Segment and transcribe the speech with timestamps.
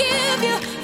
[0.00, 0.79] Forgive you,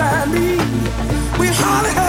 [0.00, 0.56] beside me.
[1.38, 1.99] We hardly